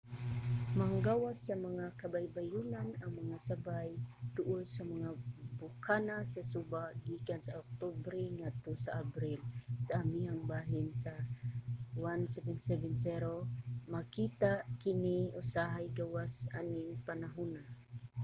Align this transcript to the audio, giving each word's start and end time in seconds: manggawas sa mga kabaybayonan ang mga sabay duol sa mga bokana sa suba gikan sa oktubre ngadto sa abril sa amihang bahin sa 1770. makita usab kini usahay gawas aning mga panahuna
manggawas 0.79 1.37
sa 1.47 1.55
mga 1.67 1.85
kabaybayonan 2.01 2.89
ang 3.03 3.11
mga 3.21 3.37
sabay 3.47 3.89
duol 4.35 4.63
sa 4.75 4.81
mga 4.93 5.09
bokana 5.59 6.17
sa 6.33 6.41
suba 6.51 6.83
gikan 7.05 7.41
sa 7.43 7.57
oktubre 7.63 8.21
ngadto 8.37 8.71
sa 8.85 8.91
abril 9.03 9.39
sa 9.85 9.91
amihang 10.01 10.43
bahin 10.51 10.87
sa 11.03 11.13
1770. 11.93 13.89
makita 13.95 14.51
usab 14.61 14.65
kini 14.81 15.17
usahay 15.41 15.85
gawas 15.99 16.33
aning 16.59 16.83
mga 16.97 17.03
panahuna 17.09 17.61